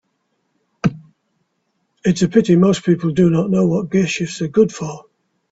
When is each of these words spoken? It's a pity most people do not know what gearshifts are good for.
It's 2.03 2.23
a 2.23 2.27
pity 2.27 2.55
most 2.55 2.83
people 2.83 3.11
do 3.11 3.29
not 3.29 3.51
know 3.51 3.67
what 3.67 3.91
gearshifts 3.91 4.41
are 4.41 4.47
good 4.47 4.73
for. 4.73 5.05